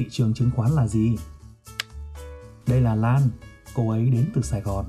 Thị 0.00 0.06
trường 0.10 0.34
chứng 0.34 0.50
khoán 0.56 0.70
là 0.70 0.86
gì? 0.86 1.16
Đây 2.66 2.80
là 2.80 2.94
Lan, 2.94 3.22
cô 3.74 3.90
ấy 3.90 4.10
đến 4.10 4.30
từ 4.34 4.42
Sài 4.42 4.60
Gòn. 4.60 4.84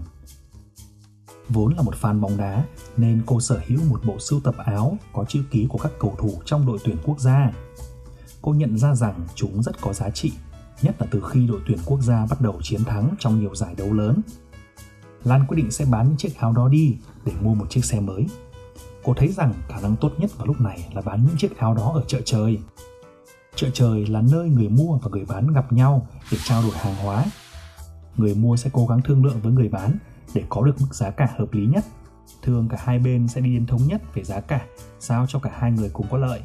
Vốn 1.49 1.73
là 1.73 1.81
một 1.81 1.93
fan 2.01 2.19
bóng 2.19 2.37
đá 2.37 2.65
nên 2.97 3.21
cô 3.25 3.39
sở 3.39 3.61
hữu 3.67 3.79
một 3.89 4.01
bộ 4.05 4.19
sưu 4.19 4.39
tập 4.39 4.55
áo 4.57 4.97
có 5.13 5.25
chữ 5.25 5.43
ký 5.51 5.65
của 5.69 5.77
các 5.77 5.91
cầu 5.99 6.15
thủ 6.19 6.41
trong 6.45 6.65
đội 6.65 6.77
tuyển 6.83 6.97
quốc 7.05 7.19
gia. 7.19 7.51
Cô 8.41 8.53
nhận 8.53 8.77
ra 8.77 8.95
rằng 8.95 9.27
chúng 9.35 9.63
rất 9.63 9.81
có 9.81 9.93
giá 9.93 10.09
trị, 10.09 10.31
nhất 10.81 10.95
là 10.99 11.07
từ 11.11 11.23
khi 11.29 11.47
đội 11.47 11.61
tuyển 11.67 11.79
quốc 11.85 12.01
gia 12.01 12.25
bắt 12.25 12.41
đầu 12.41 12.59
chiến 12.61 12.83
thắng 12.83 13.15
trong 13.19 13.39
nhiều 13.39 13.55
giải 13.55 13.75
đấu 13.75 13.93
lớn. 13.93 14.21
Lan 15.23 15.45
quyết 15.47 15.57
định 15.57 15.71
sẽ 15.71 15.85
bán 15.85 16.07
những 16.07 16.17
chiếc 16.17 16.37
áo 16.37 16.53
đó 16.53 16.67
đi 16.67 16.97
để 17.25 17.33
mua 17.41 17.53
một 17.53 17.65
chiếc 17.69 17.85
xe 17.85 17.99
mới. 17.99 18.25
Cô 19.03 19.13
thấy 19.13 19.27
rằng 19.27 19.53
khả 19.67 19.79
năng 19.81 19.95
tốt 19.95 20.11
nhất 20.17 20.37
vào 20.37 20.47
lúc 20.47 20.61
này 20.61 20.89
là 20.93 21.01
bán 21.01 21.25
những 21.25 21.37
chiếc 21.37 21.57
áo 21.57 21.73
đó 21.73 21.91
ở 21.95 22.03
chợ 22.07 22.21
trời. 22.25 22.59
Chợ 23.57 23.69
trời 23.73 24.05
là 24.05 24.21
nơi 24.31 24.49
người 24.49 24.69
mua 24.69 24.97
và 24.97 25.09
người 25.11 25.25
bán 25.25 25.53
gặp 25.53 25.73
nhau 25.73 26.07
để 26.31 26.37
trao 26.43 26.61
đổi 26.61 26.71
hàng 26.71 26.95
hóa. 26.95 27.25
Người 28.17 28.35
mua 28.35 28.55
sẽ 28.55 28.69
cố 28.73 28.87
gắng 28.87 29.01
thương 29.01 29.25
lượng 29.25 29.39
với 29.41 29.51
người 29.51 29.69
bán 29.69 29.97
để 30.33 30.43
có 30.49 30.65
được 30.65 30.75
mức 30.81 30.95
giá 30.95 31.09
cả 31.09 31.27
hợp 31.37 31.53
lý 31.53 31.65
nhất. 31.65 31.85
Thường 32.41 32.69
cả 32.69 32.77
hai 32.79 32.99
bên 32.99 33.27
sẽ 33.27 33.41
đi 33.41 33.53
đến 33.53 33.65
thống 33.65 33.81
nhất 33.87 34.01
về 34.13 34.23
giá 34.23 34.41
cả, 34.41 34.65
sao 34.99 35.25
cho 35.27 35.39
cả 35.39 35.51
hai 35.53 35.71
người 35.71 35.89
cùng 35.93 36.07
có 36.11 36.17
lợi. 36.17 36.41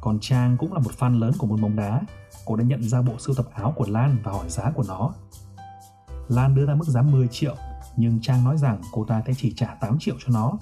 Còn 0.00 0.18
Trang 0.20 0.56
cũng 0.58 0.72
là 0.72 0.78
một 0.78 0.90
fan 0.98 1.18
lớn 1.18 1.32
của 1.38 1.46
môn 1.46 1.62
bóng 1.62 1.76
đá. 1.76 2.00
Cô 2.44 2.56
đã 2.56 2.64
nhận 2.64 2.82
ra 2.82 3.02
bộ 3.02 3.18
sưu 3.18 3.34
tập 3.34 3.46
áo 3.54 3.72
của 3.76 3.86
Lan 3.88 4.16
và 4.24 4.32
hỏi 4.32 4.48
giá 4.48 4.70
của 4.70 4.84
nó. 4.88 5.12
Lan 6.28 6.54
đưa 6.54 6.66
ra 6.66 6.74
mức 6.74 6.86
giá 6.86 7.02
10 7.02 7.28
triệu, 7.28 7.56
nhưng 7.96 8.20
Trang 8.20 8.44
nói 8.44 8.58
rằng 8.58 8.80
cô 8.92 9.04
ta 9.04 9.22
sẽ 9.26 9.32
chỉ 9.36 9.52
trả 9.56 9.74
8 9.80 9.98
triệu 9.98 10.14
cho 10.18 10.32
nó 10.32 10.58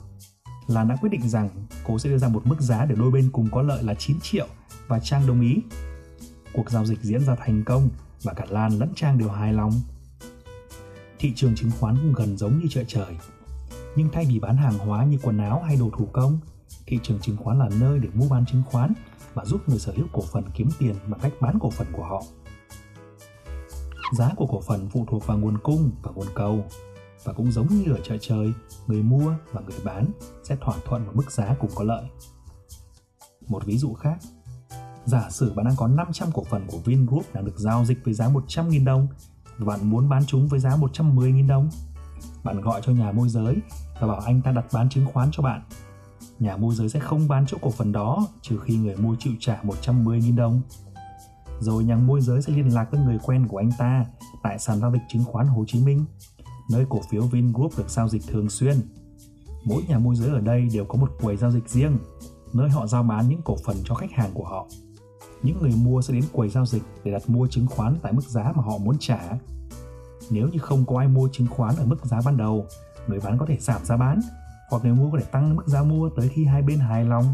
là 0.71 0.85
đã 0.85 0.97
quyết 0.97 1.09
định 1.09 1.29
rằng 1.29 1.49
cô 1.87 1.99
sẽ 1.99 2.11
đưa 2.11 2.19
ra 2.19 2.29
một 2.29 2.47
mức 2.47 2.61
giá 2.61 2.85
để 2.85 2.95
đôi 2.95 3.11
bên 3.11 3.31
cùng 3.33 3.49
có 3.53 3.63
lợi 3.63 3.83
là 3.83 3.95
9 3.95 4.17
triệu 4.23 4.47
và 4.89 4.99
Trang 4.99 5.27
đồng 5.27 5.41
ý. 5.41 5.57
Cuộc 6.53 6.71
giao 6.71 6.85
dịch 6.85 7.03
diễn 7.03 7.25
ra 7.25 7.35
thành 7.35 7.65
công 7.65 7.89
và 8.23 8.33
cả 8.33 8.45
Lan 8.49 8.79
lẫn 8.79 8.93
Trang 8.97 9.19
đều 9.19 9.29
hài 9.29 9.53
lòng. 9.53 9.73
Thị 11.19 11.33
trường 11.37 11.55
chứng 11.55 11.71
khoán 11.81 11.97
cũng 11.97 12.13
gần 12.13 12.37
giống 12.37 12.59
như 12.59 12.67
chợ 12.71 12.85
trời. 12.89 13.17
Nhưng 13.97 14.09
thay 14.13 14.25
vì 14.29 14.41
bán 14.41 14.57
hàng 14.57 14.79
hóa 14.79 15.05
như 15.05 15.19
quần 15.23 15.39
áo 15.39 15.63
hay 15.67 15.77
đồ 15.77 15.91
thủ 15.99 16.09
công, 16.13 16.39
thị 16.87 16.99
trường 17.03 17.19
chứng 17.19 17.37
khoán 17.37 17.59
là 17.59 17.69
nơi 17.81 17.99
để 17.99 18.09
mua 18.15 18.29
bán 18.29 18.47
chứng 18.47 18.63
khoán 18.67 18.93
và 19.35 19.45
giúp 19.45 19.69
người 19.69 19.79
sở 19.79 19.93
hữu 19.97 20.07
cổ 20.13 20.23
phần 20.33 20.45
kiếm 20.55 20.69
tiền 20.79 20.95
bằng 21.07 21.21
cách 21.21 21.33
bán 21.41 21.59
cổ 21.61 21.71
phần 21.71 21.87
của 21.93 22.05
họ. 22.05 22.23
Giá 24.17 24.31
của 24.37 24.47
cổ 24.47 24.61
phần 24.61 24.89
phụ 24.93 25.07
thuộc 25.11 25.27
vào 25.27 25.39
nguồn 25.39 25.59
cung 25.59 25.91
và 26.03 26.13
nguồn 26.15 26.27
cầu 26.35 26.65
và 27.25 27.33
cũng 27.33 27.53
giống 27.53 27.67
như 27.67 27.93
ở 27.93 27.99
chợ 28.05 28.17
trời, 28.21 28.53
người 28.87 29.03
mua 29.03 29.35
và 29.53 29.61
người 29.61 29.79
bán 29.85 30.07
sẽ 30.43 30.57
thỏa 30.61 30.77
thuận 30.85 31.07
một 31.07 31.13
mức 31.15 31.31
giá 31.31 31.55
cùng 31.61 31.71
có 31.75 31.85
lợi. 31.85 32.05
Một 33.49 33.65
ví 33.65 33.79
dụ 33.79 33.95
khác, 33.95 34.19
giả 35.05 35.31
sử 35.31 35.53
bạn 35.55 35.67
đang 35.67 35.77
có 35.77 35.87
500 35.87 36.29
cổ 36.33 36.45
phần 36.45 36.67
của 36.69 36.79
Vingroup 36.79 37.35
đang 37.35 37.45
được 37.45 37.59
giao 37.59 37.85
dịch 37.85 37.99
với 38.05 38.15
giá 38.15 38.29
100.000 38.29 38.85
đồng 38.85 39.09
và 39.59 39.67
bạn 39.67 39.91
muốn 39.91 40.09
bán 40.09 40.23
chúng 40.27 40.49
với 40.49 40.61
giá 40.61 40.71
110.000 40.71 41.49
đồng. 41.49 41.71
Bạn 42.45 42.61
gọi 42.61 42.81
cho 42.85 42.93
nhà 42.93 43.13
môi 43.13 43.29
giới 43.29 43.57
và 44.01 44.07
bảo 44.07 44.21
anh 44.21 44.43
ta 44.43 44.53
đặt 44.53 44.65
bán 44.73 44.89
chứng 44.89 45.07
khoán 45.13 45.29
cho 45.33 45.43
bạn. 45.43 45.63
Nhà 46.39 46.57
môi 46.57 46.75
giới 46.75 46.89
sẽ 46.89 47.01
không 47.01 47.29
bán 47.29 47.45
chỗ 47.47 47.59
cổ 47.63 47.71
phần 47.71 47.93
đó 47.93 48.27
trừ 48.43 48.59
khi 48.59 48.77
người 48.77 48.97
mua 48.97 49.17
chịu 49.19 49.33
trả 49.41 49.63
110.000 49.63 50.37
đồng. 50.37 50.61
Rồi 51.61 51.85
nhà 51.85 51.97
môi 51.97 52.21
giới 52.21 52.43
sẽ 52.43 52.53
liên 52.53 52.75
lạc 52.75 52.91
với 52.91 53.01
người 53.01 53.19
quen 53.23 53.49
của 53.49 53.59
anh 53.59 53.71
ta 53.79 54.05
tại 54.43 54.59
sàn 54.59 54.81
giao 54.81 54.93
dịch 54.93 55.03
chứng 55.09 55.25
khoán 55.25 55.47
Hồ 55.47 55.65
Chí 55.67 55.85
Minh, 55.85 56.05
nơi 56.73 56.85
cổ 56.89 57.01
phiếu 57.11 57.23
Vingroup 57.23 57.79
được 57.79 57.91
giao 57.91 58.09
dịch 58.09 58.23
thường 58.29 58.51
xuyên. 58.51 58.75
Mỗi 59.65 59.83
nhà 59.89 59.99
môi 59.99 60.17
giới 60.17 60.31
ở 60.31 60.41
đây 60.41 60.69
đều 60.73 60.85
có 60.85 60.99
một 60.99 61.11
quầy 61.21 61.37
giao 61.37 61.51
dịch 61.51 61.69
riêng, 61.69 61.99
nơi 62.53 62.71
họ 62.71 62.87
giao 62.87 63.03
bán 63.03 63.29
những 63.29 63.43
cổ 63.45 63.57
phần 63.65 63.77
cho 63.85 63.95
khách 63.95 64.13
hàng 64.13 64.31
của 64.35 64.45
họ 64.45 64.67
những 65.43 65.61
người 65.61 65.73
mua 65.77 66.03
sẽ 66.03 66.15
đến 66.15 66.25
quầy 66.33 66.49
giao 66.49 66.67
dịch 66.67 66.83
để 67.05 67.13
đặt 67.13 67.31
mua 67.31 67.47
chứng 67.47 67.67
khoán 67.67 67.99
tại 68.03 68.13
mức 68.13 68.25
giá 68.29 68.53
mà 68.57 68.63
họ 68.63 68.79
muốn 68.79 68.97
trả. 68.99 69.21
Nếu 70.31 70.49
như 70.49 70.59
không 70.59 70.85
có 70.87 70.99
ai 70.99 71.09
mua 71.09 71.29
chứng 71.33 71.47
khoán 71.47 71.77
ở 71.77 71.87
mức 71.87 72.07
giá 72.07 72.21
ban 72.25 72.37
đầu, 72.37 72.67
người 73.07 73.21
bán 73.21 73.39
có 73.39 73.47
thể 73.47 73.57
giảm 73.61 73.85
giá 73.85 73.97
bán, 73.97 74.21
hoặc 74.71 74.85
người 74.85 74.93
mua 74.93 75.11
có 75.11 75.19
thể 75.19 75.25
tăng 75.25 75.57
mức 75.57 75.67
giá 75.67 75.83
mua 75.83 76.11
tới 76.17 76.29
khi 76.29 76.45
hai 76.45 76.63
bên 76.63 76.79
hài 76.79 77.05
lòng. 77.05 77.25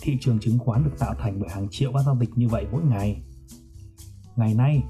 Thị 0.00 0.18
trường 0.20 0.38
chứng 0.38 0.58
khoán 0.58 0.84
được 0.84 0.98
tạo 0.98 1.14
thành 1.14 1.40
bởi 1.40 1.50
hàng 1.50 1.68
triệu 1.70 1.92
các 1.92 2.02
giao 2.06 2.16
dịch 2.20 2.30
như 2.34 2.48
vậy 2.48 2.66
mỗi 2.72 2.82
ngày. 2.82 3.22
Ngày 4.36 4.54
nay, 4.54 4.82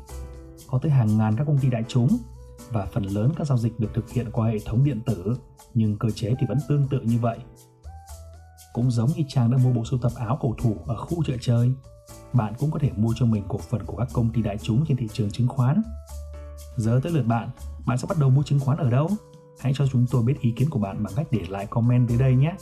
có 0.71 0.79
tới 0.79 0.91
hàng 0.91 1.19
ngàn 1.19 1.37
các 1.37 1.45
công 1.45 1.59
ty 1.59 1.71
đại 1.71 1.85
chúng 1.89 2.19
và 2.73 2.87
phần 2.87 3.05
lớn 3.05 3.33
các 3.37 3.47
giao 3.47 3.59
dịch 3.59 3.81
được 3.81 3.91
thực 3.95 4.11
hiện 4.11 4.31
qua 4.33 4.49
hệ 4.49 4.59
thống 4.59 4.85
điện 4.85 5.01
tử, 5.07 5.35
nhưng 5.75 5.99
cơ 5.99 6.11
chế 6.11 6.35
thì 6.39 6.47
vẫn 6.49 6.59
tương 6.69 6.89
tự 6.89 7.01
như 7.01 7.19
vậy 7.19 7.39
cũng 8.79 8.91
giống 8.91 9.11
như 9.17 9.25
chàng 9.29 9.51
đã 9.51 9.59
mua 9.59 9.73
bộ 9.73 9.85
sưu 9.85 9.99
tập 9.99 10.13
áo 10.17 10.39
cầu 10.41 10.55
thủ 10.59 10.77
ở 10.87 10.97
khu 10.97 11.25
chợ 11.25 11.35
chơi, 11.41 11.73
bạn 12.33 12.55
cũng 12.59 12.71
có 12.71 12.79
thể 12.79 12.91
mua 12.97 13.15
cho 13.17 13.27
mình 13.27 13.45
cổ 13.49 13.59
phần 13.59 13.87
của 13.87 13.97
các 13.97 14.09
công 14.13 14.33
ty 14.33 14.43
đại 14.43 14.59
chúng 14.59 14.85
trên 14.87 14.97
thị 14.97 15.09
trường 15.13 15.31
chứng 15.31 15.49
khoán. 15.49 15.83
Giờ 16.77 17.01
tới 17.03 17.13
lượt 17.13 17.27
bạn, 17.27 17.51
bạn 17.87 17.99
sẽ 17.99 18.07
bắt 18.09 18.19
đầu 18.19 18.31
mua 18.31 18.43
chứng 18.43 18.61
khoán 18.61 18.79
ở 18.79 18.91
đâu? 18.91 19.11
Hãy 19.61 19.73
cho 19.77 19.87
chúng 19.87 20.07
tôi 20.11 20.23
biết 20.23 20.41
ý 20.41 20.53
kiến 20.57 20.71
của 20.71 20.79
bạn 20.79 21.05
bằng 21.05 21.13
cách 21.17 21.27
để 21.31 21.41
lại 21.49 21.67
comment 21.67 22.09
dưới 22.09 22.19
đây 22.19 22.35
nhé. 22.35 22.53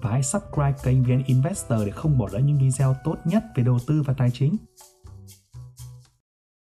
Và 0.00 0.10
hãy 0.10 0.22
subscribe 0.22 0.74
kênh 0.82 1.04
VN 1.04 1.22
Investor 1.26 1.86
để 1.86 1.90
không 1.90 2.18
bỏ 2.18 2.28
lỡ 2.32 2.38
những 2.38 2.58
video 2.58 2.94
tốt 3.04 3.16
nhất 3.24 3.44
về 3.56 3.64
đầu 3.64 3.78
tư 3.86 4.02
và 4.02 4.14
tài 4.14 4.30
chính. 4.30 4.56